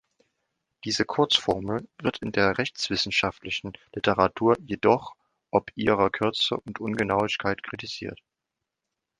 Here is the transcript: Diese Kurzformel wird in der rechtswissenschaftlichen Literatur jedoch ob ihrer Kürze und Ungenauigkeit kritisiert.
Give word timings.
Diese 0.83 1.05
Kurzformel 1.05 1.87
wird 2.01 2.23
in 2.23 2.31
der 2.31 2.57
rechtswissenschaftlichen 2.57 3.73
Literatur 3.93 4.55
jedoch 4.59 5.13
ob 5.51 5.69
ihrer 5.75 6.09
Kürze 6.09 6.59
und 6.61 6.79
Ungenauigkeit 6.79 7.61
kritisiert. 7.61 8.19